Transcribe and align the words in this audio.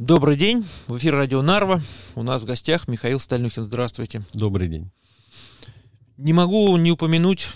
Добрый 0.00 0.36
день. 0.36 0.66
В 0.88 0.96
эфире 0.98 1.18
радио 1.18 1.40
Нарва. 1.40 1.80
У 2.16 2.24
нас 2.24 2.42
в 2.42 2.44
гостях 2.44 2.88
Михаил 2.88 3.20
Стальнюхин. 3.20 3.62
Здравствуйте. 3.62 4.22
Добрый 4.32 4.66
день. 4.66 4.90
Не 6.16 6.32
могу 6.32 6.76
не 6.76 6.90
упомянуть 6.90 7.46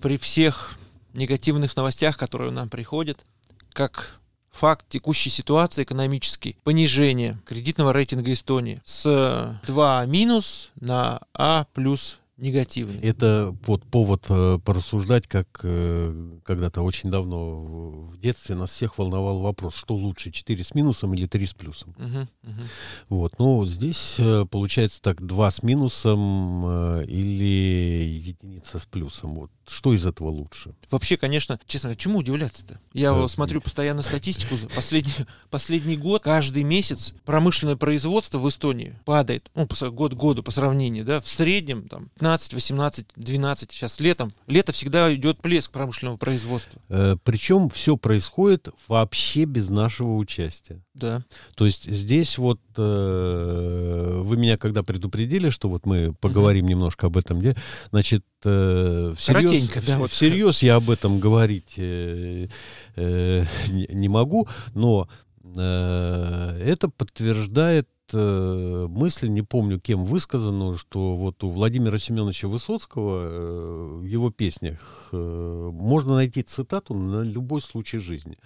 при 0.00 0.18
всех 0.18 0.78
негативных 1.12 1.76
новостях, 1.76 2.16
которые 2.16 2.50
нам 2.50 2.68
приходят, 2.68 3.24
как 3.72 4.18
факт 4.50 4.86
текущей 4.88 5.30
ситуации 5.30 5.84
экономический, 5.84 6.56
понижение 6.64 7.38
кредитного 7.46 7.92
рейтинга 7.92 8.32
Эстонии 8.32 8.82
с 8.84 9.60
2 9.64 10.06
минус 10.06 10.70
на 10.80 11.20
А 11.34 11.66
плюс 11.72 12.18
негативный. 12.36 13.00
Это 13.00 13.56
вот 13.66 13.84
повод 13.84 14.26
э, 14.28 14.58
порассуждать, 14.64 15.26
как 15.26 15.60
э, 15.62 16.38
когда-то 16.44 16.82
очень 16.82 17.10
давно 17.10 17.62
в 18.10 18.18
детстве 18.18 18.54
нас 18.54 18.70
всех 18.70 18.98
волновал 18.98 19.40
вопрос, 19.40 19.76
что 19.76 19.94
лучше, 19.94 20.30
4 20.30 20.64
с 20.64 20.74
минусом 20.74 21.14
или 21.14 21.26
3 21.26 21.46
с 21.46 21.54
плюсом. 21.54 21.94
Угу, 21.98 22.50
угу. 22.50 22.62
Вот, 23.08 23.38
ну, 23.38 23.64
здесь 23.66 24.16
э, 24.18 24.44
получается 24.50 25.00
так, 25.00 25.24
2 25.24 25.50
с 25.50 25.62
минусом 25.62 26.64
э, 26.66 27.04
или 27.06 28.04
единица 28.04 28.78
с 28.78 28.86
плюсом. 28.86 29.34
Вот, 29.34 29.50
что 29.68 29.94
из 29.94 30.06
этого 30.06 30.28
лучше? 30.28 30.74
Вообще, 30.90 31.16
конечно, 31.16 31.58
честно 31.66 31.88
говоря, 31.88 31.98
чему 32.00 32.18
удивляться-то? 32.20 32.80
Я 32.92 33.12
Да. 33.12 33.28
смотрю 33.28 33.60
постоянно 33.60 34.02
статистику 34.02 34.56
за 34.56 34.68
последний, 34.68 35.12
последний 35.50 35.96
год, 35.96 36.22
каждый 36.22 36.62
месяц 36.62 37.14
промышленное 37.24 37.76
производство 37.76 38.38
в 38.38 38.48
Эстонии 38.48 38.98
падает, 39.04 39.50
ну, 39.54 39.66
по, 39.66 39.90
год 39.90 40.14
к 40.14 40.16
году 40.16 40.42
по 40.42 40.50
сравнению, 40.50 41.04
да, 41.04 41.20
в 41.20 41.28
среднем 41.28 41.88
там 41.88 42.08
15, 42.16 42.54
18, 42.54 43.06
12, 43.16 43.72
сейчас 43.72 44.00
летом. 44.00 44.32
Лето 44.46 44.72
всегда 44.72 45.12
идет 45.14 45.40
плеск 45.40 45.70
промышленного 45.70 46.16
производства. 46.16 46.80
Э, 46.88 47.16
причем 47.22 47.68
все 47.70 47.96
происходит 47.96 48.68
вообще 48.88 49.44
без 49.44 49.68
нашего 49.68 50.16
участия. 50.16 50.82
Да. 50.96 51.22
То 51.56 51.66
есть 51.66 51.84
здесь 51.84 52.38
вот 52.38 52.58
э, 52.76 54.20
вы 54.24 54.36
меня 54.38 54.56
когда 54.56 54.82
предупредили, 54.82 55.50
что 55.50 55.68
вот 55.68 55.84
мы 55.84 56.14
поговорим 56.20 56.66
немножко 56.66 57.08
об 57.08 57.18
этом, 57.18 57.42
значит, 57.90 58.24
э, 58.44 59.14
всерьез, 59.16 59.50
Коротенько, 59.50 59.82
да, 59.86 59.98
вот. 59.98 60.10
всерьез 60.10 60.62
я 60.62 60.76
об 60.76 60.88
этом 60.88 61.20
говорить 61.20 61.74
э, 61.76 62.48
э, 62.96 63.44
не, 63.68 63.86
не 63.92 64.08
могу, 64.08 64.48
но 64.74 65.06
э, 65.44 66.62
это 66.64 66.88
подтверждает 66.88 67.88
э, 68.14 68.86
мысль, 68.88 69.28
не 69.28 69.42
помню 69.42 69.78
кем 69.78 70.06
высказанную, 70.06 70.78
что 70.78 71.14
вот 71.16 71.44
у 71.44 71.50
Владимира 71.50 71.98
Семеновича 71.98 72.48
Высоцкого 72.48 73.20
э, 73.22 73.98
в 74.00 74.04
его 74.04 74.30
песнях 74.30 75.10
э, 75.12 75.70
можно 75.72 76.14
найти 76.14 76.42
цитату 76.42 76.94
на 76.94 77.22
любой 77.22 77.60
случай 77.60 77.98
жизни. 77.98 78.38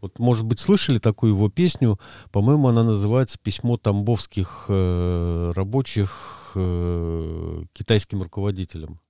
Вот, 0.00 0.18
может 0.18 0.44
быть, 0.44 0.58
слышали 0.58 0.98
такую 0.98 1.34
его 1.34 1.48
песню? 1.50 1.98
По-моему, 2.32 2.68
она 2.68 2.82
называется 2.82 3.38
«Письмо 3.38 3.76
тамбовских 3.76 4.66
э, 4.68 5.52
рабочих 5.54 6.52
э, 6.54 7.62
китайским 7.72 8.22
руководителям». 8.22 9.00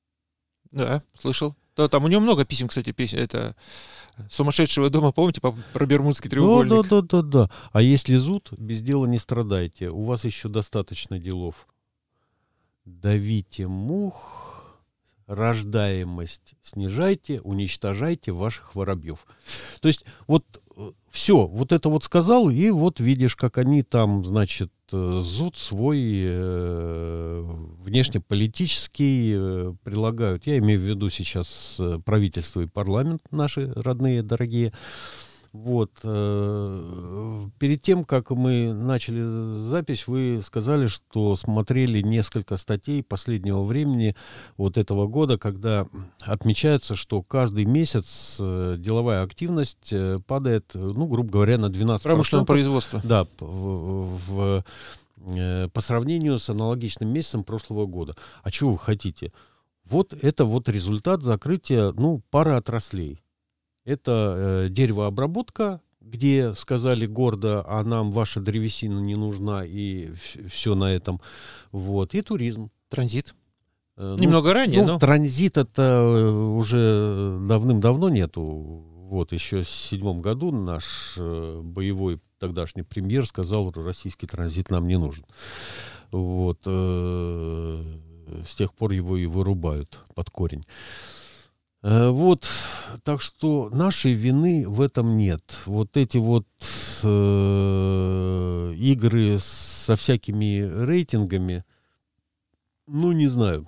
Да, 0.72 1.02
слышал. 1.18 1.54
Да, 1.76 1.88
там 1.88 2.04
у 2.04 2.08
него 2.08 2.20
много 2.20 2.44
писем, 2.44 2.68
кстати, 2.68 2.92
песен. 2.92 3.18
Это 3.18 3.56
сумасшедшего 4.28 4.90
дома, 4.90 5.12
помните, 5.12 5.40
по- 5.40 5.56
про 5.72 5.86
Бермудский 5.86 6.28
Да, 6.28 6.34
треугольник? 6.34 6.88
да, 6.88 7.00
да, 7.02 7.02
да, 7.02 7.22
да. 7.22 7.50
А 7.72 7.80
если 7.82 8.16
зуд, 8.16 8.52
без 8.58 8.82
дела 8.82 9.06
не 9.06 9.18
страдайте. 9.18 9.88
У 9.90 10.04
вас 10.04 10.24
еще 10.24 10.48
достаточно 10.48 11.18
делов. 11.18 11.66
Давите 12.84 13.66
мух, 13.68 14.78
рождаемость 15.26 16.54
снижайте, 16.60 17.40
уничтожайте 17.42 18.32
ваших 18.32 18.74
воробьев. 18.74 19.24
То 19.80 19.88
есть 19.88 20.04
вот 20.26 20.60
все, 21.10 21.46
вот 21.46 21.72
это 21.72 21.88
вот 21.88 22.04
сказал, 22.04 22.50
и 22.50 22.70
вот 22.70 23.00
видишь, 23.00 23.36
как 23.36 23.58
они 23.58 23.82
там, 23.82 24.24
значит, 24.24 24.72
э, 24.92 25.18
зуд 25.20 25.56
свой 25.56 25.98
э, 26.00 27.42
внешнеполитический 27.78 29.32
э, 29.34 29.74
прилагают. 29.82 30.46
Я 30.46 30.58
имею 30.58 30.80
в 30.80 30.84
виду 30.84 31.10
сейчас 31.10 31.76
э, 31.78 31.98
правительство 32.04 32.60
и 32.60 32.66
парламент 32.66 33.22
наши 33.30 33.72
родные, 33.74 34.22
дорогие. 34.22 34.72
Вот. 35.52 35.92
э, 36.04 36.99
Перед 37.60 37.82
тем, 37.82 38.06
как 38.06 38.30
мы 38.30 38.72
начали 38.72 39.22
запись, 39.22 40.06
вы 40.06 40.40
сказали, 40.42 40.86
что 40.86 41.36
смотрели 41.36 42.00
несколько 42.00 42.56
статей 42.56 43.02
последнего 43.02 43.64
времени 43.64 44.16
вот 44.56 44.78
этого 44.78 45.06
года, 45.06 45.36
когда 45.36 45.86
отмечается, 46.20 46.94
что 46.94 47.22
каждый 47.22 47.66
месяц 47.66 48.38
э, 48.40 48.76
деловая 48.78 49.22
активность 49.22 49.92
э, 49.92 50.20
падает, 50.26 50.70
ну, 50.72 51.06
грубо 51.06 51.30
говоря, 51.30 51.58
на 51.58 51.66
12%. 51.66 52.00
Промышленного 52.02 52.46
производства. 52.46 53.02
Да, 53.04 53.26
в, 53.40 54.18
в, 54.26 54.64
э, 55.36 55.68
по 55.68 55.80
сравнению 55.82 56.38
с 56.38 56.48
аналогичным 56.48 57.12
месяцем 57.12 57.44
прошлого 57.44 57.84
года. 57.84 58.16
А 58.42 58.50
чего 58.50 58.72
вы 58.72 58.78
хотите? 58.78 59.34
Вот 59.84 60.14
это 60.14 60.46
вот 60.46 60.70
результат 60.70 61.22
закрытия, 61.22 61.92
ну, 61.92 62.22
пары 62.30 62.52
отраслей. 62.52 63.22
Это 63.84 64.64
э, 64.64 64.68
деревообработка, 64.70 65.82
где 66.00 66.54
сказали 66.54 67.06
гордо, 67.06 67.64
а 67.66 67.84
нам 67.84 68.12
ваша 68.12 68.40
древесина 68.40 68.98
не 68.98 69.16
нужна, 69.16 69.64
и 69.64 70.12
все 70.48 70.74
на 70.74 70.92
этом. 70.92 71.20
Вот. 71.72 72.14
И 72.14 72.22
туризм. 72.22 72.70
Транзит. 72.88 73.34
Э, 73.96 74.16
ну, 74.18 74.24
Немного 74.24 74.54
ранее, 74.54 74.80
ну, 74.80 74.94
но... 74.94 74.98
транзита-то 74.98 75.82
э, 75.82 76.30
уже 76.30 77.38
давным-давно 77.46 78.08
нету. 78.08 78.42
Вот 79.10 79.32
еще 79.32 79.62
в 79.62 79.68
седьмом 79.68 80.22
году 80.22 80.50
наш 80.52 81.16
э, 81.18 81.60
боевой 81.62 82.20
тогдашний 82.38 82.82
премьер 82.82 83.26
сказал, 83.26 83.70
российский 83.72 84.26
транзит 84.26 84.70
нам 84.70 84.88
не 84.88 84.96
нужен. 84.98 85.24
Вот. 86.10 86.62
с 86.64 88.54
тех 88.56 88.72
пор 88.74 88.92
его 88.92 89.16
и 89.16 89.26
вырубают 89.26 90.00
под 90.14 90.30
корень. 90.30 90.64
Э, 91.82 92.10
Вот, 92.10 92.46
так 93.04 93.20
что 93.20 93.70
нашей 93.70 94.12
вины 94.12 94.68
в 94.68 94.80
этом 94.80 95.16
нет. 95.16 95.58
Вот 95.66 95.96
эти 95.96 96.18
вот 96.18 96.46
э, 97.04 98.74
игры 98.76 99.38
со 99.38 99.96
всякими 99.96 100.60
рейтингами, 100.84 101.64
ну, 102.86 103.12
не 103.12 103.28
знаю. 103.28 103.66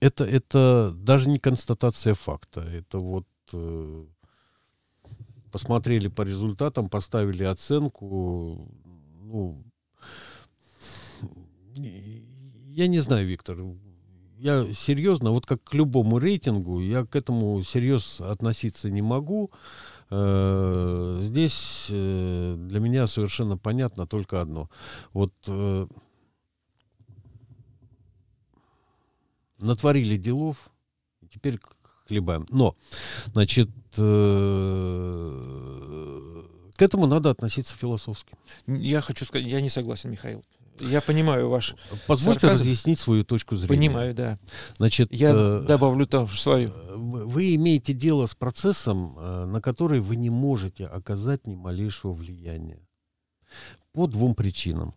Это, 0.00 0.24
это 0.24 0.92
даже 0.94 1.28
не 1.28 1.38
констатация 1.38 2.14
факта. 2.14 2.60
Это 2.60 2.98
вот 2.98 3.26
э, 3.52 4.06
посмотрели 5.50 6.08
по 6.08 6.22
результатам, 6.22 6.88
поставили 6.88 7.44
оценку. 7.44 8.70
Ну, 9.22 9.64
я 11.76 12.88
не 12.88 12.98
знаю, 13.00 13.26
Виктор. 13.26 13.56
Я 14.38 14.72
серьезно, 14.74 15.30
вот 15.30 15.46
как 15.46 15.64
к 15.64 15.72
любому 15.72 16.18
рейтингу, 16.18 16.80
я 16.80 17.06
к 17.06 17.16
этому 17.16 17.62
серьезно 17.62 18.30
относиться 18.30 18.90
не 18.90 19.00
могу. 19.00 19.50
Э, 20.10 21.18
Здесь 21.22 21.88
э, 21.90 22.54
для 22.58 22.80
меня 22.80 23.06
совершенно 23.06 23.56
понятно 23.56 24.06
только 24.06 24.42
одно. 24.42 24.68
Вот 25.14 25.32
э, 25.48 25.86
натворили 29.58 30.18
делов, 30.18 30.70
теперь 31.32 31.58
хлебаем. 32.06 32.46
Но, 32.50 32.74
значит, 33.26 33.70
к 33.94 34.02
этому 36.78 37.06
надо 37.06 37.30
относиться 37.30 37.74
философски. 37.76 38.36
Я 38.66 39.00
хочу 39.00 39.24
сказать, 39.24 39.46
я 39.46 39.62
не 39.62 39.70
согласен, 39.70 40.10
Михаил. 40.10 40.44
Я 40.80 41.00
понимаю 41.00 41.48
ваш... 41.48 41.74
Позвольте 42.06 42.40
Сарказм. 42.40 42.62
разъяснить 42.62 42.98
свою 42.98 43.24
точку 43.24 43.56
зрения. 43.56 43.76
Понимаю, 43.76 44.14
да. 44.14 44.38
Значит, 44.76 45.12
Я 45.12 45.32
э, 45.34 45.64
добавлю 45.66 46.06
тоже 46.06 46.40
свою. 46.40 46.72
вы 46.94 47.54
имеете 47.54 47.92
дело 47.92 48.26
с 48.26 48.34
процессом, 48.34 49.16
э, 49.18 49.44
на 49.46 49.60
который 49.60 50.00
вы 50.00 50.16
не 50.16 50.30
можете 50.30 50.86
оказать 50.86 51.46
ни 51.46 51.54
малейшего 51.54 52.12
влияния. 52.12 52.80
По 53.92 54.06
двум 54.06 54.34
причинам. 54.34 54.94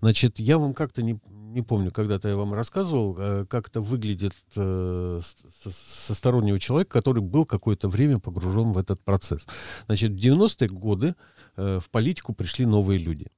Значит, 0.00 0.38
я 0.38 0.58
вам 0.58 0.74
как-то 0.74 1.02
не, 1.02 1.18
не 1.30 1.62
помню, 1.62 1.90
когда-то 1.90 2.28
я 2.28 2.36
вам 2.36 2.54
рассказывал, 2.54 3.16
э, 3.18 3.46
как 3.48 3.68
это 3.68 3.80
выглядит 3.80 4.34
э, 4.56 5.20
со, 5.22 5.70
со 5.70 6.14
стороннего 6.14 6.58
человека, 6.58 6.90
который 6.90 7.22
был 7.22 7.46
какое-то 7.46 7.88
время 7.88 8.18
погружен 8.18 8.72
в 8.72 8.78
этот 8.78 9.00
процесс. 9.02 9.46
Значит, 9.86 10.12
в 10.12 10.16
90-е 10.16 10.68
годы 10.68 11.14
э, 11.56 11.80
в 11.80 11.90
политику 11.90 12.34
пришли 12.34 12.66
новые 12.66 12.98
люди. 12.98 13.28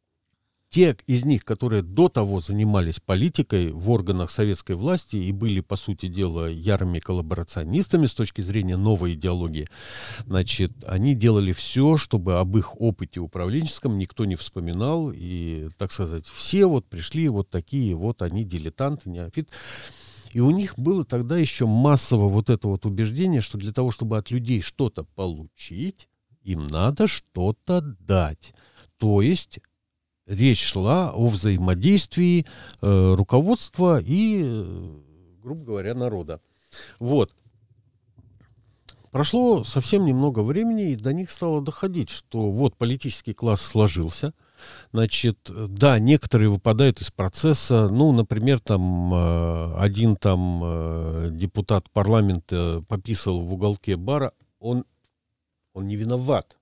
Те 0.75 0.97
из 1.07 1.25
них, 1.25 1.45
которые 1.45 1.83
до 1.83 2.09
того 2.09 2.41
занимались 2.41 2.99
политикой 2.99 3.71
в 3.71 3.93
органах 3.93 4.33
советской 4.33 4.75
власти 4.75 5.15
и 5.15 5.31
были, 5.31 5.61
по 5.61 5.77
сути 5.77 6.09
дела, 6.09 6.47
ярыми 6.51 6.99
коллаборационистами 6.99 8.07
с 8.07 8.15
точки 8.17 8.41
зрения 8.41 8.77
новой 8.77 9.15
идеологии, 9.15 9.69
значит, 10.27 10.73
они 10.85 11.15
делали 11.15 11.53
все, 11.53 11.97
чтобы 11.97 12.41
об 12.41 12.59
их 12.59 12.81
опыте 12.81 13.21
управленческом 13.21 13.99
никто 13.99 14.25
не 14.25 14.35
вспоминал. 14.35 15.13
И, 15.15 15.69
так 15.79 15.93
сказать, 15.93 16.27
все 16.27 16.67
вот 16.67 16.87
пришли 16.87 17.29
вот 17.29 17.49
такие 17.51 17.95
вот 17.95 18.21
они 18.21 18.43
дилетанты, 18.43 19.11
неофит. 19.11 19.53
И 20.33 20.41
у 20.41 20.51
них 20.51 20.77
было 20.77 21.05
тогда 21.05 21.39
еще 21.39 21.67
массово 21.67 22.29
вот 22.29 22.51
это 22.51 22.67
вот 22.67 22.85
убеждение, 22.85 23.43
что 23.43 23.59
для 23.59 23.73
того, 23.73 23.93
чтобы 23.93 24.19
от 24.19 24.33
людей 24.33 24.61
что-то 24.61 25.05
получить, 25.05 26.09
им 26.43 26.67
надо 26.67 27.07
что-то 27.07 27.81
дать. 27.81 28.55
То 28.99 29.23
есть 29.23 29.61
речь 30.27 30.63
шла 30.63 31.11
о 31.11 31.29
взаимодействии 31.29 32.47
э, 32.81 33.15
руководства 33.15 34.01
и, 34.01 34.43
э, 34.45 34.97
грубо 35.43 35.65
говоря, 35.65 35.95
народа. 35.95 36.41
Вот. 36.99 37.33
Прошло 39.11 39.63
совсем 39.63 40.05
немного 40.05 40.41
времени, 40.41 40.91
и 40.91 40.97
до 40.97 41.13
них 41.13 41.31
стало 41.31 41.63
доходить, 41.63 42.11
что 42.11 42.51
вот 42.51 42.77
политический 42.77 43.33
класс 43.33 43.61
сложился. 43.61 44.35
Значит, 44.93 45.39
да, 45.49 45.99
некоторые 46.01 46.49
выпадают 46.49 47.01
из 47.01 47.11
процесса. 47.11 47.89
Ну, 47.89 48.13
например, 48.13 48.59
там 48.59 49.15
э, 49.15 49.75
один 49.79 50.17
там 50.17 50.63
э, 50.65 51.29
депутат 51.33 51.89
парламента 51.91 52.83
пописал 52.89 53.41
в 53.41 53.53
уголке 53.53 53.97
бара. 53.97 54.33
Он, 54.59 54.85
он 55.75 55.87
не 55.87 55.95
виноват. 55.95 56.59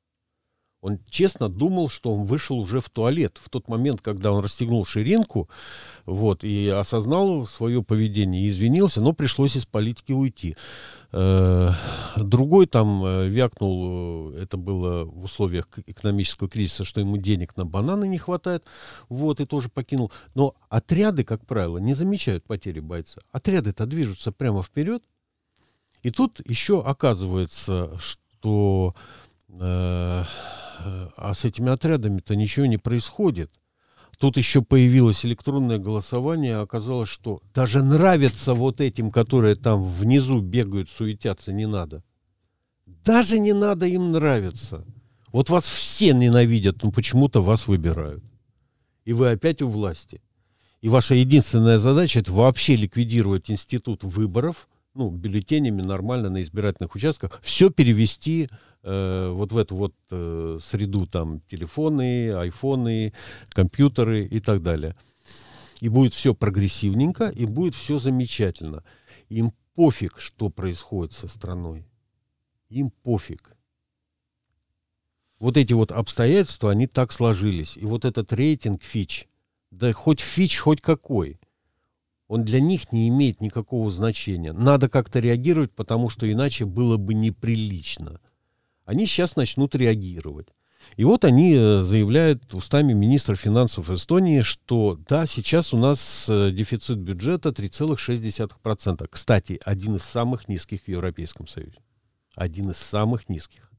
Он 0.82 0.98
честно 1.08 1.48
думал, 1.48 1.88
что 1.88 2.12
он 2.12 2.26
вышел 2.26 2.58
уже 2.58 2.80
в 2.80 2.90
туалет 2.90 3.38
в 3.40 3.48
тот 3.48 3.68
момент, 3.68 4.02
когда 4.02 4.32
он 4.32 4.42
расстегнул 4.42 4.84
ширинку, 4.84 5.48
вот, 6.06 6.42
и 6.42 6.68
осознал 6.68 7.46
свое 7.46 7.84
поведение 7.84 8.42
и 8.42 8.48
извинился, 8.48 9.00
но 9.00 9.12
пришлось 9.12 9.56
из 9.56 9.64
политики 9.64 10.10
уйти. 10.10 10.56
Э, 11.12 11.70
другой 12.16 12.66
там 12.66 13.04
э, 13.04 13.28
вякнул, 13.28 14.32
э, 14.32 14.42
это 14.42 14.56
было 14.56 15.04
в 15.04 15.24
условиях 15.24 15.68
экономического 15.86 16.48
кризиса, 16.48 16.84
что 16.84 16.98
ему 16.98 17.16
денег 17.16 17.56
на 17.56 17.64
бананы 17.64 18.08
не 18.08 18.18
хватает, 18.18 18.64
вот, 19.08 19.40
и 19.40 19.46
тоже 19.46 19.68
покинул. 19.68 20.10
Но 20.34 20.56
отряды, 20.68 21.22
как 21.22 21.46
правило, 21.46 21.78
не 21.78 21.94
замечают 21.94 22.42
потери 22.42 22.80
бойца. 22.80 23.20
Отряды-то 23.30 23.86
движутся 23.86 24.32
прямо 24.32 24.64
вперед. 24.64 25.04
И 26.02 26.10
тут 26.10 26.40
еще 26.48 26.82
оказывается, 26.82 27.96
что 28.00 28.96
э, 29.48 30.24
а 31.16 31.34
с 31.34 31.44
этими 31.44 31.70
отрядами-то 31.70 32.36
ничего 32.36 32.66
не 32.66 32.78
происходит. 32.78 33.50
Тут 34.18 34.36
еще 34.36 34.62
появилось 34.62 35.24
электронное 35.24 35.78
голосование, 35.78 36.58
оказалось, 36.58 37.08
что 37.08 37.40
даже 37.54 37.82
нравится 37.82 38.54
вот 38.54 38.80
этим, 38.80 39.10
которые 39.10 39.56
там 39.56 39.84
внизу 39.84 40.40
бегают, 40.40 40.90
суетятся, 40.90 41.52
не 41.52 41.66
надо. 41.66 42.04
Даже 42.86 43.38
не 43.38 43.52
надо 43.52 43.86
им 43.86 44.12
нравиться. 44.12 44.84
Вот 45.32 45.50
вас 45.50 45.66
все 45.66 46.12
ненавидят, 46.12 46.82
но 46.82 46.92
почему-то 46.92 47.42
вас 47.42 47.66
выбирают. 47.66 48.22
И 49.04 49.12
вы 49.12 49.30
опять 49.30 49.62
у 49.62 49.68
власти. 49.68 50.22
И 50.82 50.88
ваша 50.88 51.14
единственная 51.14 51.78
задача 51.78 52.20
это 52.20 52.32
вообще 52.32 52.76
ликвидировать 52.76 53.50
институт 53.50 54.04
выборов, 54.04 54.68
ну, 54.94 55.10
бюллетенями 55.10 55.80
нормально 55.80 56.28
на 56.28 56.42
избирательных 56.42 56.94
участках, 56.94 57.40
все 57.42 57.70
перевести 57.70 58.48
э, 58.82 59.30
вот 59.30 59.52
в 59.52 59.56
эту 59.56 59.76
вот 59.76 59.94
э, 60.10 60.58
среду 60.62 61.06
там 61.06 61.40
телефоны, 61.40 62.32
айфоны, 62.32 63.12
компьютеры 63.50 64.24
и 64.24 64.40
так 64.40 64.62
далее. 64.62 64.96
И 65.80 65.88
будет 65.88 66.14
все 66.14 66.34
прогрессивненько, 66.34 67.28
и 67.28 67.44
будет 67.44 67.74
все 67.74 67.98
замечательно. 67.98 68.84
Им 69.28 69.52
пофиг, 69.74 70.18
что 70.20 70.48
происходит 70.48 71.12
со 71.12 71.28
страной. 71.28 71.86
Им 72.68 72.90
пофиг. 72.90 73.56
Вот 75.38 75.56
эти 75.56 75.72
вот 75.72 75.90
обстоятельства, 75.90 76.70
они 76.70 76.86
так 76.86 77.10
сложились. 77.10 77.76
И 77.76 77.84
вот 77.84 78.04
этот 78.04 78.32
рейтинг 78.32 78.84
Фич, 78.84 79.26
да 79.72 79.92
хоть 79.92 80.20
Фич, 80.20 80.58
хоть 80.58 80.80
какой, 80.80 81.40
он 82.28 82.44
для 82.44 82.60
них 82.60 82.92
не 82.92 83.08
имеет 83.08 83.40
никакого 83.40 83.90
значения. 83.90 84.52
Надо 84.52 84.88
как-то 84.88 85.18
реагировать, 85.18 85.72
потому 85.72 86.10
что 86.10 86.30
иначе 86.30 86.64
было 86.64 86.96
бы 86.96 87.12
неприлично 87.12 88.20
они 88.84 89.06
сейчас 89.06 89.36
начнут 89.36 89.74
реагировать. 89.74 90.48
И 90.96 91.04
вот 91.04 91.24
они 91.24 91.54
э, 91.54 91.82
заявляют 91.82 92.52
устами 92.54 92.92
министра 92.92 93.34
финансов 93.34 93.90
Эстонии, 93.90 94.40
что 94.40 94.98
да, 95.08 95.26
сейчас 95.26 95.72
у 95.72 95.78
нас 95.78 96.26
э, 96.28 96.50
дефицит 96.50 96.98
бюджета 96.98 97.48
3,6%. 97.50 99.06
Кстати, 99.10 99.60
один 99.64 99.96
из 99.96 100.02
самых 100.02 100.48
низких 100.48 100.82
в 100.82 100.88
Европейском 100.88 101.46
Союзе. 101.46 101.78
Один 102.34 102.70
из 102.70 102.76
самых 102.76 103.28
низких. 103.28 103.70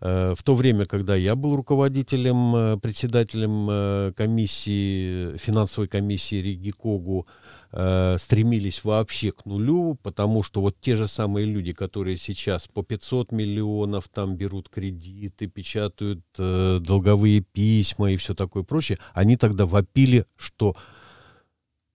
Э, 0.00 0.34
в 0.36 0.42
то 0.42 0.54
время, 0.54 0.84
когда 0.84 1.16
я 1.16 1.34
был 1.34 1.56
руководителем, 1.56 2.80
председателем 2.80 4.12
комиссии, 4.14 5.36
финансовой 5.38 5.88
комиссии 5.88 6.36
Риги 6.36 6.70
Когу, 6.70 7.26
э, 7.72 8.16
стремились 8.18 8.84
вообще 8.84 9.32
к 9.32 9.44
нулю, 9.46 9.98
потому 10.02 10.42
что 10.42 10.60
вот 10.60 10.76
те 10.80 10.96
же 10.96 11.06
самые 11.06 11.46
люди, 11.46 11.72
которые 11.72 12.16
сейчас 12.16 12.68
по 12.68 12.82
500 12.82 13.32
миллионов 13.32 14.08
там 14.08 14.36
берут 14.36 14.68
кредиты, 14.68 15.46
печатают 15.46 16.24
э, 16.38 16.78
долговые 16.80 17.40
письма 17.40 18.12
и 18.12 18.16
все 18.16 18.34
такое 18.34 18.62
прочее, 18.62 18.98
они 19.14 19.36
тогда 19.36 19.66
вопили, 19.66 20.26
что 20.36 20.76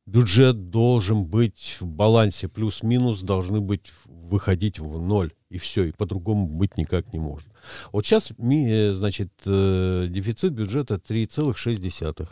бюджет 0.05 0.69
должен 0.69 1.25
быть 1.25 1.77
в 1.79 1.85
балансе, 1.85 2.47
плюс-минус 2.47 3.21
должны 3.21 3.59
быть 3.59 3.91
выходить 4.05 4.79
в 4.79 4.99
ноль, 4.99 5.33
и 5.49 5.57
все, 5.57 5.85
и 5.85 5.91
по-другому 5.91 6.47
быть 6.47 6.77
никак 6.77 7.11
не 7.13 7.19
может. 7.19 7.47
Вот 7.91 8.05
сейчас, 8.05 8.31
э, 8.31 8.93
значит, 8.93 9.31
э, 9.45 10.07
дефицит 10.09 10.53
бюджета 10.53 10.99
3,6. 10.99 12.29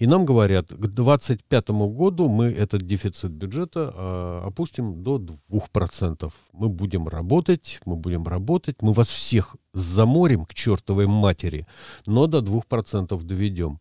И 0.00 0.06
нам 0.06 0.24
говорят, 0.24 0.68
к 0.68 0.86
2025 0.86 1.68
году 1.70 2.28
мы 2.28 2.46
этот 2.46 2.86
дефицит 2.86 3.32
бюджета 3.32 3.92
э, 3.94 4.46
опустим 4.46 5.02
до 5.02 5.18
2%. 5.50 6.32
Мы 6.52 6.68
будем 6.70 7.06
работать, 7.06 7.80
мы 7.84 7.96
будем 7.96 8.24
работать, 8.24 8.80
мы 8.80 8.94
вас 8.94 9.08
всех 9.08 9.56
заморим 9.74 10.46
к 10.46 10.54
чертовой 10.54 11.06
матери, 11.06 11.66
но 12.06 12.26
до 12.26 12.38
2% 12.38 13.22
доведем. 13.24 13.78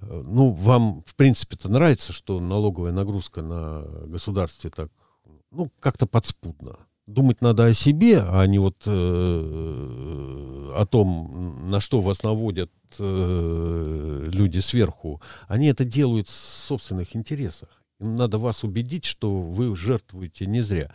Ну, 0.00 0.52
вам, 0.52 1.02
в 1.04 1.16
принципе-то, 1.16 1.68
нравится, 1.68 2.12
что 2.12 2.38
налоговая 2.38 2.92
нагрузка 2.92 3.42
на 3.42 3.82
государстве 4.06 4.70
так, 4.70 4.88
ну, 5.50 5.68
как-то 5.80 6.06
подспудно 6.06 6.78
думать 7.06 7.40
надо 7.40 7.66
о 7.66 7.74
себе, 7.74 8.20
а 8.20 8.46
не 8.46 8.58
вот 8.58 8.76
э, 8.86 8.90
о 10.74 10.86
том, 10.86 11.70
на 11.70 11.80
что 11.80 12.00
вас 12.00 12.22
наводят 12.22 12.70
э, 12.98 14.28
люди 14.32 14.58
сверху. 14.58 15.20
Они 15.48 15.66
это 15.68 15.84
делают 15.84 16.28
в 16.28 16.32
собственных 16.32 17.16
интересах. 17.16 17.68
Им 18.00 18.16
надо 18.16 18.38
вас 18.38 18.64
убедить, 18.64 19.04
что 19.04 19.36
вы 19.36 19.76
жертвуете 19.76 20.46
не 20.46 20.60
зря. 20.60 20.92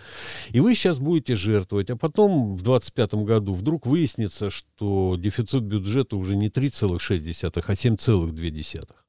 И 0.49 0.59
вы 0.59 0.75
сейчас 0.75 0.99
будете 0.99 1.35
жертвовать, 1.35 1.89
а 1.89 1.95
потом 1.95 2.55
в 2.55 2.61
2025 2.61 3.13
году 3.25 3.53
вдруг 3.53 3.85
выяснится, 3.85 4.49
что 4.49 5.15
дефицит 5.17 5.63
бюджета 5.63 6.17
уже 6.17 6.35
не 6.35 6.49
3,6, 6.49 7.51
а 7.53 7.73
7,2 7.73 9.06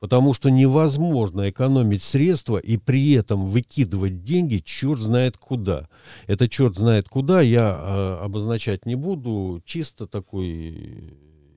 потому 0.00 0.34
что 0.34 0.50
невозможно 0.50 1.48
экономить 1.48 2.02
средства 2.02 2.58
и 2.58 2.76
при 2.76 3.12
этом 3.12 3.48
выкидывать 3.48 4.22
деньги 4.22 4.58
черт 4.58 4.98
знает 4.98 5.36
куда. 5.36 5.88
Это 6.26 6.48
черт 6.48 6.76
знает 6.76 7.08
куда 7.08 7.40
я 7.40 7.74
э, 7.74 8.24
обозначать 8.24 8.86
не 8.86 8.96
буду, 8.96 9.62
чисто 9.64 10.06
такой 10.06 11.16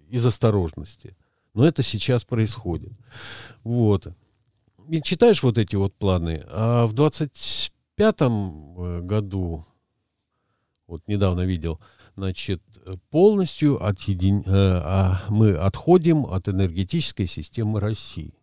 из 0.10 0.26
осторожности. 0.26 1.16
Но 1.54 1.68
это 1.68 1.84
сейчас 1.84 2.24
происходит. 2.24 2.94
Вот. 3.64 4.08
И 4.90 5.02
читаешь 5.02 5.44
вот 5.44 5.58
эти 5.58 5.76
вот 5.76 5.94
планы, 5.94 6.44
а 6.48 6.86
в 6.86 6.94
25-м 6.94 8.76
э, 8.78 9.02
году, 9.02 9.66
вот 10.88 11.02
недавно 11.08 11.42
видел, 11.42 11.82
значит, 12.18 12.64
полностью 13.12 13.82
отъедин... 13.84 14.40
э, 14.40 14.44
а 14.48 15.22
мы 15.30 15.56
отходим 15.56 16.26
от 16.26 16.50
энергетической 16.50 17.28
системы 17.28 17.80
России. 17.80 18.34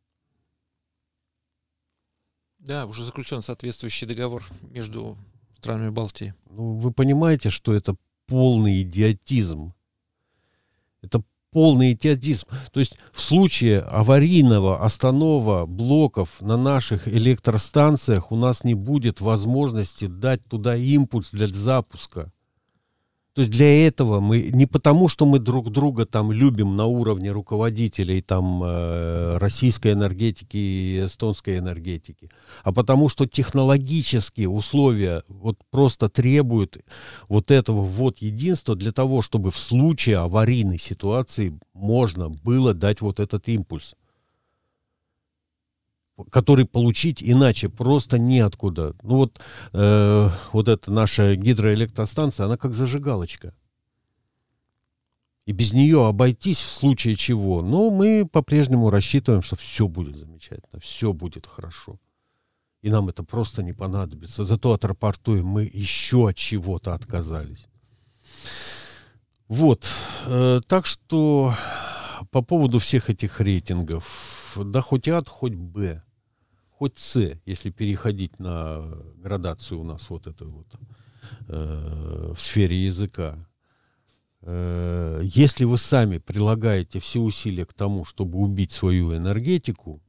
Да, 2.60 2.86
уже 2.86 3.04
заключен 3.04 3.42
соответствующий 3.42 4.06
договор 4.06 4.44
между 4.70 5.18
странами 5.56 5.90
Балтии. 5.90 6.34
Ну, 6.50 6.76
вы 6.76 6.92
понимаете, 6.92 7.50
что 7.50 7.74
это 7.74 7.96
полный 8.26 8.82
идиотизм. 8.82 9.74
Это 11.02 11.24
полный 11.50 11.92
идиотизм. 11.92 12.46
То 12.72 12.78
есть 12.78 12.96
в 13.12 13.20
случае 13.20 13.80
аварийного 13.80 14.84
останова 14.84 15.66
блоков 15.66 16.40
на 16.40 16.56
наших 16.56 17.08
электростанциях 17.08 18.30
у 18.30 18.36
нас 18.36 18.62
не 18.62 18.74
будет 18.74 19.20
возможности 19.20 20.06
дать 20.06 20.44
туда 20.44 20.76
импульс 20.76 21.30
для 21.32 21.48
запуска. 21.48 22.32
То 23.34 23.40
есть 23.40 23.50
для 23.50 23.88
этого 23.88 24.20
мы 24.20 24.50
не 24.52 24.66
потому, 24.66 25.08
что 25.08 25.26
мы 25.26 25.40
друг 25.40 25.70
друга 25.70 26.06
там 26.06 26.30
любим 26.30 26.76
на 26.76 26.86
уровне 26.86 27.32
руководителей 27.32 28.22
там 28.22 28.62
э, 28.62 29.38
российской 29.38 29.92
энергетики 29.92 30.56
и 30.56 31.04
эстонской 31.04 31.58
энергетики, 31.58 32.30
а 32.62 32.72
потому 32.72 33.08
что 33.08 33.26
технологические 33.26 34.48
условия 34.48 35.24
вот 35.26 35.58
просто 35.72 36.08
требуют 36.08 36.78
вот 37.28 37.50
этого 37.50 37.80
вот 37.80 38.18
единства 38.18 38.76
для 38.76 38.92
того, 38.92 39.20
чтобы 39.20 39.50
в 39.50 39.58
случае 39.58 40.18
аварийной 40.18 40.78
ситуации 40.78 41.58
можно 41.72 42.28
было 42.28 42.72
дать 42.72 43.00
вот 43.00 43.18
этот 43.18 43.48
импульс 43.48 43.96
который 46.30 46.64
получить 46.64 47.23
иначе 47.23 47.68
просто 47.68 48.18
неоткуда. 48.18 48.94
Ну 49.02 49.16
вот, 49.16 49.40
э, 49.73 50.30
вот 50.52 50.68
эта 50.68 50.90
наша 50.90 51.35
гидроэлектростанция, 51.37 52.47
она 52.47 52.56
как 52.56 52.75
зажигалочка. 52.75 53.54
И 55.47 55.52
без 55.52 55.73
нее 55.73 56.06
обойтись 56.06 56.61
в 56.61 56.71
случае 56.71 57.16
чего. 57.16 57.62
Но 57.62 57.90
мы 57.90 58.26
по-прежнему 58.26 58.90
рассчитываем, 58.90 59.42
что 59.42 59.56
все 59.56 59.88
будет 59.88 60.16
замечательно, 60.16 60.80
все 60.80 61.12
будет 61.12 61.47
хорошо. 61.47 61.99
И 62.80 62.90
нам 62.90 63.09
это 63.09 63.23
просто 63.23 63.62
не 63.62 63.73
понадобится. 63.73 64.44
Зато 64.44 64.73
отрапортуем, 64.73 65.47
мы 65.47 65.71
еще 65.73 66.28
от 66.28 66.37
чего-то 66.37 66.94
отказались. 66.94 67.66
Вот. 69.49 69.87
Э, 70.26 70.61
так 70.66 70.87
что 70.87 71.54
по 72.30 72.42
поводу 72.42 72.78
всех 72.78 73.11
этих 73.11 73.40
рейтингов, 73.40 74.43
да 74.62 74.80
хоть 74.80 75.08
А, 75.08 75.23
хоть 75.26 75.54
Б, 75.54 76.02
хоть 76.70 76.99
С, 76.99 77.38
если 77.46 77.70
переходить 77.70 78.38
на 78.38 78.82
градацию 79.16 79.80
у 79.80 79.84
нас 79.84 80.11
вот 80.11 80.26
это 80.26 80.44
вот 80.44 80.66
э, 81.49 82.32
в 82.37 82.40
сфере 82.40 82.84
языка, 82.84 83.49
э, 84.42 85.20
если 85.25 85.64
вы 85.64 85.78
сами 85.78 86.18
прилагаете 86.18 87.00
все 87.00 87.20
усилия 87.20 87.64
к 87.64 87.73
тому, 87.73 88.04
чтобы 88.04 88.38
убить 88.38 88.70
свою 88.70 89.16
энергетику, 89.16 90.03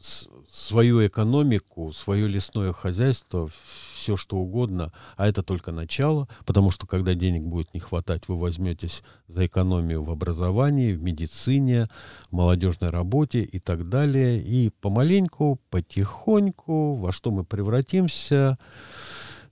свою 0.00 1.06
экономику, 1.06 1.92
свое 1.92 2.28
лесное 2.28 2.72
хозяйство, 2.72 3.50
все 3.94 4.16
что 4.16 4.36
угодно, 4.36 4.92
а 5.16 5.28
это 5.28 5.42
только 5.42 5.72
начало, 5.72 6.28
потому 6.46 6.70
что 6.70 6.86
когда 6.86 7.14
денег 7.14 7.44
будет 7.44 7.74
не 7.74 7.80
хватать, 7.80 8.28
вы 8.28 8.38
возьметесь 8.38 9.02
за 9.26 9.46
экономию 9.46 10.02
в 10.02 10.10
образовании, 10.10 10.92
в 10.92 11.02
медицине, 11.02 11.88
в 12.30 12.32
молодежной 12.32 12.90
работе 12.90 13.42
и 13.42 13.58
так 13.58 13.88
далее. 13.88 14.42
И 14.42 14.70
помаленьку, 14.80 15.60
потихоньку, 15.70 16.94
во 16.94 17.12
что 17.12 17.30
мы 17.30 17.44
превратимся, 17.44 18.58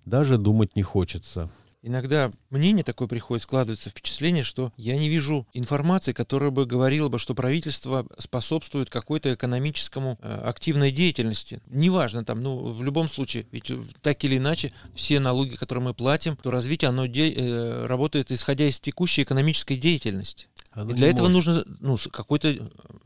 даже 0.04 0.38
думать 0.38 0.76
не 0.76 0.82
хочется. 0.82 1.50
Иногда 1.82 2.30
мнение 2.50 2.82
такое 2.82 3.06
приходит, 3.06 3.44
складывается 3.44 3.90
впечатление, 3.90 4.42
что 4.42 4.72
я 4.76 4.96
не 4.96 5.08
вижу 5.08 5.46
информации, 5.52 6.12
которая 6.12 6.50
бы 6.50 6.66
говорила 6.66 7.08
бы, 7.08 7.18
что 7.18 7.34
правительство 7.34 8.06
способствует 8.18 8.90
какой-то 8.90 9.32
экономическому 9.34 10.18
э, 10.20 10.40
активной 10.44 10.90
деятельности. 10.90 11.60
Неважно 11.66 12.24
там, 12.24 12.42
ну, 12.42 12.72
в 12.72 12.82
любом 12.82 13.08
случае, 13.08 13.46
ведь 13.52 13.70
так 14.02 14.24
или 14.24 14.38
иначе, 14.38 14.72
все 14.94 15.20
налоги, 15.20 15.54
которые 15.54 15.84
мы 15.84 15.94
платим, 15.94 16.36
то 16.36 16.50
развитие, 16.50 16.88
оно 16.88 17.06
де- 17.06 17.32
э, 17.32 17.86
работает 17.86 18.32
исходя 18.32 18.66
из 18.66 18.80
текущей 18.80 19.22
экономической 19.22 19.76
деятельности. 19.76 20.48
Оно 20.76 20.90
и 20.90 20.94
для 20.94 21.08
этого 21.08 21.28
может. 21.28 21.66
нужно 21.66 21.76
ну, 21.80 21.98
какой-то 22.12 22.48
э, 22.48 22.58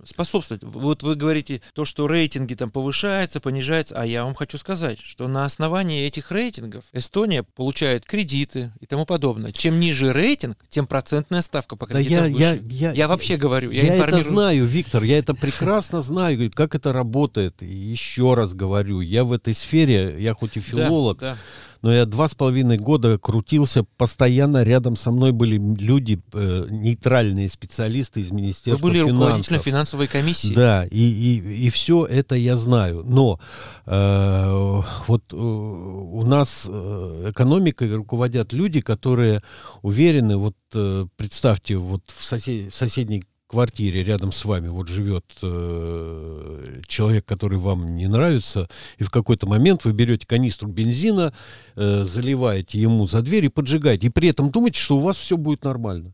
способствовать. 0.04 0.64
Вот 0.64 1.04
вы 1.04 1.14
говорите 1.14 1.62
то, 1.72 1.84
что 1.84 2.08
рейтинги 2.08 2.54
там 2.54 2.72
повышаются, 2.72 3.40
понижаются, 3.40 3.94
а 3.96 4.04
я 4.04 4.24
вам 4.24 4.34
хочу 4.34 4.58
сказать, 4.58 4.98
что 5.00 5.28
на 5.28 5.44
основании 5.44 6.04
этих 6.04 6.32
рейтингов 6.32 6.82
Эстония 6.92 7.44
получает 7.44 8.04
кредиты 8.04 8.72
и 8.80 8.86
тому 8.86 9.06
подобное. 9.06 9.52
Чем 9.52 9.78
ниже 9.78 10.12
рейтинг, 10.12 10.58
тем 10.68 10.88
процентная 10.88 11.42
ставка 11.42 11.76
по 11.76 11.86
кредитам 11.86 12.24
да 12.24 12.26
я, 12.26 12.52
выше. 12.52 12.64
Я, 12.70 12.88
я, 12.90 12.92
я 12.92 13.08
вообще 13.08 13.36
говорю, 13.36 13.70
я, 13.70 13.82
я 13.84 13.94
информирую. 13.94 14.20
это 14.20 14.30
знаю, 14.30 14.66
Виктор, 14.66 15.04
я 15.04 15.18
это 15.18 15.34
прекрасно 15.34 16.00
знаю, 16.00 16.50
как 16.52 16.74
это 16.74 16.92
работает. 16.92 17.62
И 17.62 17.66
еще 17.72 18.34
раз 18.34 18.52
говорю, 18.52 19.00
я 19.00 19.22
в 19.22 19.32
этой 19.32 19.54
сфере, 19.54 20.16
я 20.18 20.34
хоть 20.34 20.56
и 20.56 20.60
филолог, 20.60 21.18
да, 21.18 21.34
да 21.34 21.38
но 21.82 21.92
я 21.92 22.06
два 22.06 22.28
с 22.28 22.34
половиной 22.34 22.76
года 22.76 23.18
крутился, 23.18 23.84
постоянно 23.96 24.62
рядом 24.62 24.96
со 24.96 25.10
мной 25.10 25.32
были 25.32 25.58
люди, 25.58 26.20
э, 26.32 26.66
нейтральные 26.70 27.48
специалисты 27.48 28.20
из 28.20 28.30
Министерства 28.30 28.86
Вы 28.86 28.92
были 28.92 29.04
финансов. 29.04 29.20
руководителем 29.20 29.60
финансовой 29.60 30.06
комиссии. 30.06 30.54
Да, 30.54 30.84
и, 30.84 30.98
и, 30.98 31.66
и 31.66 31.70
все 31.70 32.04
это 32.04 32.34
я 32.34 32.56
знаю. 32.56 33.02
Но 33.04 33.40
э, 33.86 34.82
вот 35.06 35.24
э, 35.32 35.36
у 35.36 36.24
нас 36.24 36.66
э, 36.68 37.30
экономикой 37.30 37.94
руководят 37.94 38.52
люди, 38.52 38.80
которые 38.80 39.42
уверены, 39.82 40.36
вот 40.36 40.56
э, 40.74 41.06
представьте, 41.16 41.76
вот 41.76 42.02
в, 42.14 42.24
сосед, 42.24 42.72
в 42.72 42.76
соседней 42.76 43.24
квартире 43.50 44.04
рядом 44.04 44.30
с 44.30 44.44
вами 44.44 44.68
вот 44.68 44.88
живет 44.88 45.24
э, 45.42 46.80
человек, 46.86 47.24
который 47.24 47.58
вам 47.58 47.96
не 47.96 48.06
нравится, 48.06 48.68
и 48.98 49.02
в 49.02 49.10
какой-то 49.10 49.48
момент 49.48 49.84
вы 49.84 49.92
берете 49.92 50.24
канистру 50.24 50.68
бензина, 50.68 51.34
э, 51.74 52.04
заливаете 52.04 52.80
ему 52.80 53.08
за 53.08 53.22
дверь 53.22 53.46
и 53.46 53.48
поджигаете, 53.48 54.06
и 54.06 54.10
при 54.10 54.28
этом 54.28 54.50
думаете, 54.50 54.78
что 54.78 54.98
у 54.98 55.00
вас 55.00 55.16
все 55.16 55.36
будет 55.36 55.64
нормально. 55.64 56.12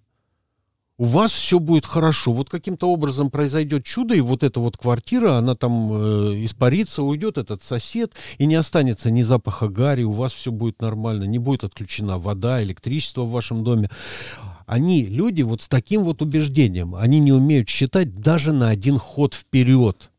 У 0.99 1.05
вас 1.05 1.31
все 1.31 1.59
будет 1.59 1.85
хорошо. 1.85 2.33
Вот 2.33 2.49
каким-то 2.49 2.89
образом 2.89 3.31
произойдет 3.31 3.85
чудо, 3.85 4.15
и 4.15 4.23
вот 4.23 4.43
эта 4.43 4.61
вот 4.61 4.79
квартира, 4.79 5.35
она 5.35 5.55
там 5.55 5.93
э, 5.93 6.45
испарится, 6.45 7.03
уйдет 7.03 7.37
этот 7.37 7.63
сосед, 7.63 8.15
и 8.39 8.47
не 8.47 8.55
останется 8.55 9.11
ни 9.11 9.21
запаха 9.21 9.69
гари, 9.69 10.05
у 10.05 10.13
вас 10.13 10.33
все 10.33 10.51
будет 10.51 10.81
нормально, 10.81 11.25
не 11.25 11.39
будет 11.39 11.65
отключена 11.65 12.19
вода, 12.19 12.63
электричество 12.63 13.25
в 13.25 13.31
вашем 13.31 13.63
доме 13.63 13.91
они, 14.67 15.07
люди 15.07 15.43
вот 15.43 15.63
с 15.63 15.69
таким 15.69 16.03
вот 16.03 16.23
убеждением, 16.23 16.95
они 16.95 17.21
не 17.21 17.33
умеют 17.33 17.69
считать 17.69 18.19
даже 18.19 18.53
на 18.53 18.69
один 18.69 18.99
ход 18.99 19.35
вперед. 19.35 20.11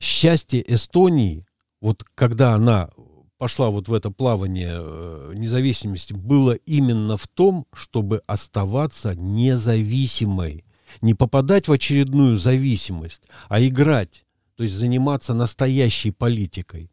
Счастье 0.00 0.64
Эстонии, 0.72 1.46
вот 1.80 2.04
когда 2.14 2.54
она 2.54 2.90
пошла 3.38 3.70
вот 3.70 3.88
в 3.88 3.94
это 3.94 4.10
плавание 4.10 4.76
э, 4.80 5.32
независимости, 5.36 6.12
было 6.12 6.52
именно 6.52 7.16
в 7.16 7.28
том, 7.28 7.66
чтобы 7.72 8.20
оставаться 8.26 9.14
независимой. 9.14 10.64
Не 11.00 11.14
попадать 11.14 11.68
в 11.68 11.72
очередную 11.72 12.36
зависимость, 12.36 13.22
а 13.48 13.62
играть, 13.62 14.24
то 14.56 14.64
есть 14.64 14.74
заниматься 14.74 15.34
настоящей 15.34 16.10
политикой 16.10 16.90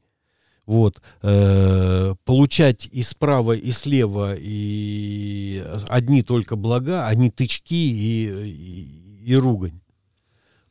вот, 0.66 1.02
э, 1.22 2.16
получать 2.26 2.88
и 2.92 3.04
справа, 3.04 3.54
и 3.54 3.72
слева 3.72 4.36
и 4.38 5.64
одни 5.88 6.24
только 6.24 6.56
блага, 6.56 7.08
одни 7.08 7.30
тычки 7.30 7.74
и, 7.74 8.26
и, 8.26 9.32
и 9.32 9.36
ругань. 9.36 9.80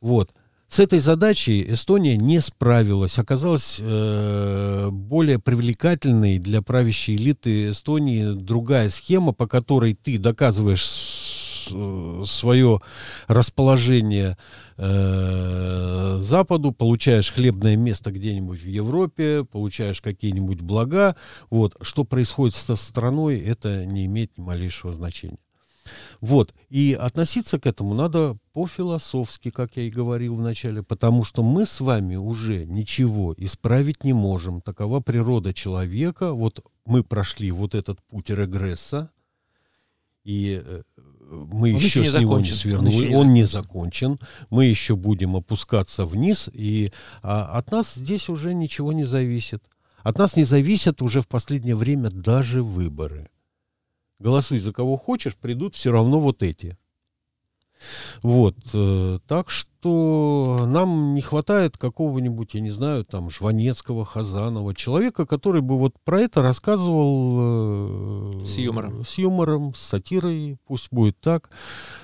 Вот. 0.01 0.33
С 0.67 0.79
этой 0.79 0.99
задачей 0.99 1.63
Эстония 1.71 2.17
не 2.17 2.41
справилась. 2.41 3.19
Оказалась 3.19 3.79
э, 3.81 4.89
более 4.91 5.39
привлекательной 5.39 6.39
для 6.39 6.61
правящей 6.61 7.15
элиты 7.15 7.69
Эстонии 7.69 8.33
другая 8.33 8.89
схема, 8.89 9.31
по 9.31 9.47
которой 9.47 9.93
ты 9.93 10.17
доказываешь 10.17 10.83
свое 11.65 12.79
расположение 13.27 14.37
э, 14.77 16.17
Западу, 16.21 16.71
получаешь 16.71 17.31
хлебное 17.31 17.75
место 17.75 18.11
где-нибудь 18.11 18.61
в 18.61 18.67
Европе, 18.67 19.43
получаешь 19.43 20.01
какие-нибудь 20.01 20.61
блага. 20.61 21.15
Вот. 21.49 21.75
Что 21.81 22.03
происходит 22.03 22.55
со 22.55 22.75
страной, 22.75 23.39
это 23.39 23.85
не 23.85 24.05
имеет 24.05 24.37
ни 24.37 24.41
малейшего 24.41 24.93
значения. 24.93 25.37
Вот. 26.21 26.53
И 26.69 26.97
относиться 26.99 27.59
к 27.59 27.67
этому 27.67 27.93
надо 27.93 28.37
по-философски, 28.53 29.49
как 29.51 29.75
я 29.75 29.83
и 29.83 29.91
говорил 29.91 30.35
вначале, 30.35 30.81
потому 30.81 31.23
что 31.23 31.43
мы 31.43 31.65
с 31.65 31.79
вами 31.79 32.15
уже 32.15 32.65
ничего 32.65 33.35
исправить 33.37 34.03
не 34.03 34.13
можем. 34.13 34.61
Такова 34.61 34.99
природа 34.99 35.53
человека. 35.53 36.33
Вот 36.33 36.65
мы 36.85 37.03
прошли 37.03 37.51
вот 37.51 37.75
этот 37.75 38.01
путь 38.03 38.29
регресса, 38.29 39.11
и 40.23 40.59
э, 40.63 40.81
мы 41.29 41.73
он 41.73 41.79
еще, 41.79 42.01
еще 42.01 42.11
с 42.11 42.21
него 42.21 42.39
не 42.39 42.45
свернули, 42.45 42.95
он, 42.95 43.09
не, 43.09 43.15
он 43.15 43.33
не 43.33 43.43
закончен, 43.43 44.19
мы 44.49 44.65
еще 44.65 44.95
будем 44.95 45.35
опускаться 45.35 46.05
вниз, 46.05 46.49
и 46.53 46.91
а, 47.21 47.57
от 47.57 47.71
нас 47.71 47.95
здесь 47.95 48.29
уже 48.29 48.53
ничего 48.53 48.93
не 48.93 49.03
зависит. 49.03 49.63
От 50.03 50.17
нас 50.19 50.35
не 50.35 50.43
зависят 50.43 51.01
уже 51.01 51.21
в 51.21 51.27
последнее 51.27 51.75
время 51.75 52.09
даже 52.09 52.63
выборы. 52.63 53.29
Голосуй 54.19 54.59
за 54.59 54.71
кого 54.71 54.97
хочешь, 54.97 55.35
придут 55.35 55.75
все 55.75 55.91
равно 55.91 56.19
вот 56.19 56.43
эти. 56.43 56.77
Вот, 58.21 58.55
э, 58.73 59.19
так 59.27 59.49
что 59.49 59.74
нам 59.89 61.13
не 61.13 61.21
хватает 61.21 61.77
какого-нибудь, 61.77 62.53
я 62.53 62.61
не 62.61 62.71
знаю, 62.71 63.05
там, 63.05 63.29
Жванецкого, 63.29 64.05
Хазанова, 64.05 64.73
человека, 64.73 65.25
который 65.25 65.61
бы 65.61 65.77
вот 65.77 65.93
про 66.03 66.21
это 66.21 66.41
рассказывал 66.41 68.41
э, 68.41 68.45
с 68.45 68.57
юмором, 68.57 69.05
с 69.05 69.17
юмором, 69.17 69.73
с 69.75 69.81
сатирой, 69.81 70.57
пусть 70.67 70.91
будет 70.91 71.19
так, 71.19 71.49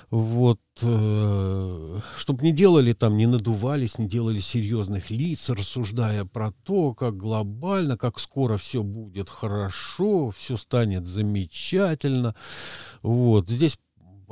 вот, 0.10 0.60
э, 0.82 2.00
чтобы 2.18 2.44
не 2.44 2.52
делали 2.52 2.94
там, 2.94 3.18
не 3.18 3.28
надувались, 3.28 3.98
не 3.98 4.08
делали 4.08 4.40
серьезных 4.40 5.10
лиц, 5.10 5.50
рассуждая 5.50 6.26
про 6.26 6.52
то, 6.64 6.94
как 6.94 7.18
глобально, 7.18 7.98
как 7.98 8.20
скоро 8.20 8.58
все 8.58 8.84
будет 8.84 9.30
хорошо, 9.30 10.32
все 10.32 10.58
станет 10.58 11.08
замечательно, 11.08 12.36
вот, 13.02 13.50
здесь 13.50 13.78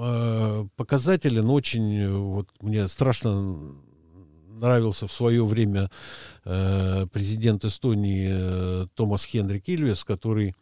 э, 0.01 0.67
показателен 0.75 1.49
очень, 1.49 2.09
вот 2.09 2.49
мне 2.61 2.87
страшно 2.87 3.75
нравился 4.47 5.07
в 5.07 5.11
свое 5.11 5.45
время 5.45 5.89
э, 6.45 7.05
президент 7.11 7.65
Эстонии 7.65 8.29
э, 8.31 8.87
Томас 8.95 9.25
Хенрик 9.25 9.67
Ильвес, 9.67 10.03
который 10.03 10.55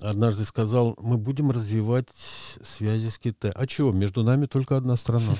однажды 0.00 0.44
сказал, 0.44 0.96
мы 1.00 1.16
будем 1.16 1.50
развивать 1.50 2.08
связи 2.14 3.08
с 3.08 3.18
Китаем. 3.18 3.54
А 3.56 3.66
чего? 3.66 3.92
Между 3.92 4.22
нами 4.22 4.46
только 4.46 4.76
одна 4.76 4.96
страна. 4.96 5.34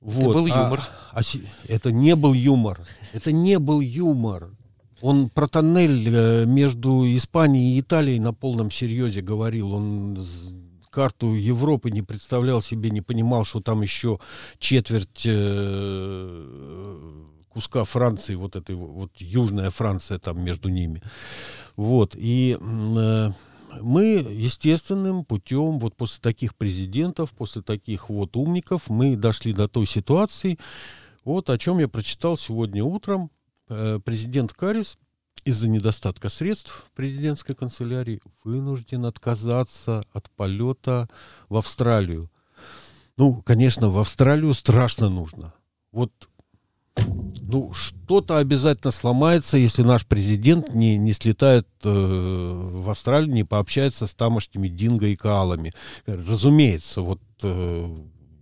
Вот. 0.00 0.30
Это 0.36 0.38
был 0.38 0.46
а, 0.46 0.64
юмор. 0.64 0.80
А, 1.12 1.20
а, 1.20 1.22
это 1.68 1.92
не 1.92 2.14
был 2.16 2.32
юмор. 2.32 2.86
Это 3.12 3.32
не 3.32 3.58
был 3.58 3.80
юмор. 3.80 4.50
Он 5.00 5.28
про 5.28 5.46
тоннель 5.46 6.08
э, 6.08 6.46
между 6.46 7.04
Испанией 7.04 7.76
и 7.76 7.80
Италией 7.80 8.18
на 8.18 8.32
полном 8.32 8.70
серьезе 8.70 9.20
говорил. 9.20 9.72
Он 9.72 10.16
карту 10.96 11.34
Европы 11.34 11.90
не 11.90 12.00
представлял 12.00 12.62
себе, 12.62 12.88
не 12.88 13.02
понимал, 13.02 13.44
что 13.44 13.60
там 13.60 13.82
еще 13.82 14.18
четверть 14.58 15.26
э, 15.26 16.42
куска 17.50 17.84
Франции, 17.84 18.34
вот 18.34 18.56
этой 18.56 18.76
вот 18.76 19.10
южная 19.18 19.68
Франция 19.68 20.18
там 20.18 20.42
между 20.42 20.70
ними. 20.70 21.02
Вот. 21.76 22.16
И 22.16 22.56
э, 22.58 23.32
мы 23.82 24.04
естественным 24.04 25.26
путем, 25.26 25.78
вот 25.80 25.94
после 25.96 26.22
таких 26.22 26.54
президентов, 26.54 27.30
после 27.32 27.60
таких 27.60 28.08
вот 28.08 28.34
умников, 28.34 28.88
мы 28.88 29.16
дошли 29.16 29.52
до 29.52 29.68
той 29.68 29.86
ситуации, 29.86 30.58
вот 31.24 31.50
о 31.50 31.58
чем 31.58 31.78
я 31.78 31.88
прочитал 31.88 32.38
сегодня 32.38 32.82
утром. 32.82 33.30
Э, 33.68 34.00
президент 34.02 34.54
Карис 34.54 34.96
из-за 35.46 35.68
недостатка 35.68 36.28
средств 36.28 36.90
президентской 36.96 37.54
канцелярии 37.54 38.20
вынужден 38.42 39.06
отказаться 39.06 40.04
от 40.12 40.28
полета 40.30 41.08
в 41.48 41.56
Австралию. 41.56 42.30
Ну, 43.16 43.42
конечно, 43.42 43.88
в 43.88 43.98
Австралию 43.98 44.52
страшно 44.54 45.08
нужно. 45.08 45.54
Вот 45.92 46.12
ну, 47.42 47.72
что-то 47.74 48.38
обязательно 48.38 48.90
сломается, 48.90 49.56
если 49.56 49.82
наш 49.82 50.04
президент 50.04 50.74
не, 50.74 50.98
не 50.98 51.12
слетает 51.12 51.68
э, 51.84 51.88
в 51.88 52.90
Австралию, 52.90 53.32
не 53.32 53.44
пообщается 53.44 54.08
с 54.08 54.14
тамошними 54.16 54.66
динго 54.66 55.06
и 55.06 55.16
каалами. 55.16 55.72
Разумеется, 56.06 57.02
вот 57.02 57.20
э, 57.44 57.96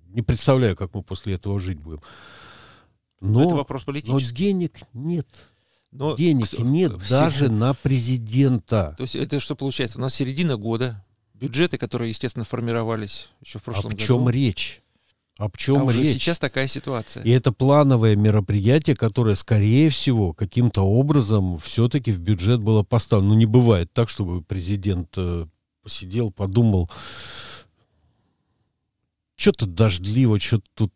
не 0.08 0.22
представляю, 0.22 0.74
как 0.74 0.94
мы 0.94 1.02
после 1.02 1.34
этого 1.34 1.60
жить 1.60 1.78
будем. 1.78 2.00
Но, 3.20 3.40
но 3.40 3.44
это 3.44 3.54
вопрос 3.56 3.84
политический. 3.84 4.12
Но 4.12 4.38
денег 4.38 4.78
нет. 4.94 5.28
Но 5.94 6.16
денег 6.16 6.50
к, 6.50 6.58
нет 6.58 6.92
все... 7.02 7.08
даже 7.08 7.48
на 7.48 7.72
президента. 7.72 8.94
То 8.98 9.04
есть 9.04 9.14
это 9.14 9.38
что 9.38 9.54
получается? 9.54 9.98
У 9.98 10.00
нас 10.00 10.12
середина 10.12 10.56
года, 10.56 11.04
бюджеты, 11.34 11.78
которые, 11.78 12.08
естественно, 12.10 12.44
формировались 12.44 13.30
еще 13.40 13.60
в 13.60 13.62
прошлом 13.62 13.92
году. 13.92 14.02
О 14.02 14.06
чем 14.06 14.28
речь? 14.28 14.82
О 15.38 15.48
чем 15.56 15.88
а 15.88 15.92
речь? 15.92 16.14
сейчас 16.14 16.40
такая 16.40 16.66
ситуация. 16.66 17.22
И 17.22 17.30
это 17.30 17.52
плановое 17.52 18.16
мероприятие, 18.16 18.96
которое, 18.96 19.36
скорее 19.36 19.88
всего, 19.88 20.32
каким-то 20.32 20.82
образом 20.82 21.58
все-таки 21.58 22.10
в 22.10 22.18
бюджет 22.18 22.60
было 22.60 22.82
поставлено. 22.82 23.34
Ну, 23.34 23.38
не 23.38 23.46
бывает 23.46 23.92
так, 23.92 24.08
чтобы 24.08 24.42
президент 24.42 25.14
э, 25.16 25.46
посидел, 25.84 26.32
подумал, 26.32 26.90
что-то 29.36 29.66
дождливо, 29.66 30.40
что-то 30.40 30.66
тут... 30.74 30.92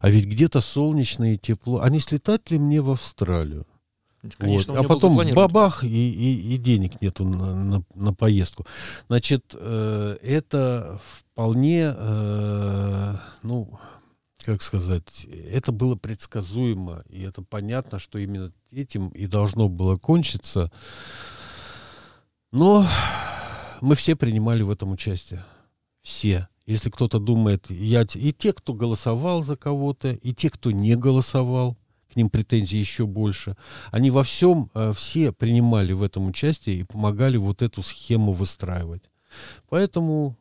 А 0.00 0.10
ведь 0.10 0.26
где-то 0.26 0.60
солнечно 0.60 1.34
и 1.34 1.38
тепло. 1.38 1.80
А 1.80 1.88
не 1.90 2.00
слетать 2.00 2.50
ли 2.50 2.58
мне 2.58 2.80
в 2.80 2.90
Австралию? 2.90 3.66
Конечно, 4.34 4.74
вот. 4.74 4.84
А 4.84 4.88
потом 4.88 5.16
бабах, 5.34 5.84
и, 5.84 5.88
и, 5.88 6.54
и 6.54 6.56
денег 6.58 7.00
нету 7.00 7.24
на, 7.24 7.54
на, 7.54 7.82
на 7.94 8.14
поездку. 8.14 8.66
Значит, 9.08 9.54
э, 9.54 10.18
это 10.22 11.00
вполне, 11.32 11.94
э, 11.96 13.16
ну, 13.42 13.78
как 14.44 14.62
сказать, 14.62 15.26
это 15.50 15.72
было 15.72 15.96
предсказуемо, 15.96 17.02
и 17.08 17.22
это 17.22 17.42
понятно, 17.42 17.98
что 17.98 18.18
именно 18.18 18.52
этим 18.70 19.08
и 19.08 19.26
должно 19.26 19.68
было 19.68 19.96
кончиться. 19.96 20.70
Но 22.52 22.86
мы 23.80 23.94
все 23.96 24.16
принимали 24.16 24.62
в 24.62 24.70
этом 24.70 24.92
участие. 24.92 25.44
Все. 26.02 26.48
Если 26.66 26.90
кто-то 26.90 27.18
думает, 27.20 27.70
я, 27.70 28.04
и 28.14 28.32
те, 28.32 28.52
кто 28.52 28.74
голосовал 28.74 29.42
за 29.42 29.56
кого-то, 29.56 30.12
и 30.12 30.34
те, 30.34 30.50
кто 30.50 30.72
не 30.72 30.96
голосовал, 30.96 31.76
к 32.16 32.18
ним 32.18 32.30
претензий 32.30 32.78
еще 32.78 33.04
больше. 33.04 33.58
Они 33.90 34.10
во 34.10 34.22
всем, 34.22 34.70
э, 34.72 34.94
все 34.96 35.32
принимали 35.32 35.92
в 35.92 36.02
этом 36.02 36.28
участие 36.28 36.80
и 36.80 36.82
помогали 36.82 37.36
вот 37.36 37.60
эту 37.60 37.82
схему 37.82 38.32
выстраивать. 38.32 39.02
Поэтому, 39.68 40.34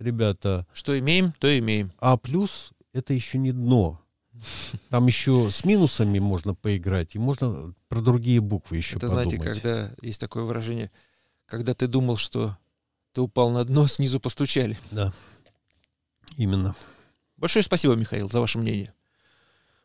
ребята... 0.00 0.66
Что 0.72 0.98
имеем, 0.98 1.32
то 1.38 1.56
имеем. 1.56 1.92
А 2.00 2.16
плюс 2.16 2.72
это 2.92 3.14
еще 3.14 3.38
не 3.38 3.52
дно. 3.52 4.00
Там 4.88 5.06
еще 5.06 5.48
с 5.52 5.64
минусами 5.64 6.18
можно 6.18 6.56
поиграть, 6.56 7.14
и 7.14 7.20
можно 7.20 7.72
про 7.88 8.00
другие 8.00 8.40
буквы 8.40 8.78
еще 8.78 8.96
Это 8.96 9.06
подумать. 9.06 9.30
знаете, 9.30 9.44
когда 9.44 9.92
есть 10.02 10.20
такое 10.20 10.42
выражение, 10.42 10.90
когда 11.46 11.72
ты 11.72 11.86
думал, 11.86 12.16
что 12.16 12.58
ты 13.12 13.20
упал 13.20 13.50
на 13.50 13.64
дно, 13.64 13.86
снизу 13.86 14.18
постучали. 14.18 14.76
Да, 14.90 15.12
именно. 16.36 16.74
Большое 17.36 17.62
спасибо, 17.62 17.94
Михаил, 17.94 18.28
за 18.28 18.40
ваше 18.40 18.58
мнение. 18.58 18.92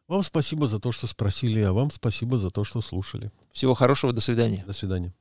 Вам 0.07 0.21
спасибо 0.21 0.67
за 0.67 0.79
то, 0.79 0.91
что 0.91 1.07
спросили, 1.07 1.59
а 1.61 1.73
вам 1.73 1.89
спасибо 1.89 2.37
за 2.37 2.51
то, 2.51 2.63
что 2.63 2.81
слушали. 2.81 3.31
Всего 3.51 3.73
хорошего, 3.73 4.13
до 4.13 4.21
свидания. 4.21 4.63
До 4.67 4.73
свидания. 4.73 5.13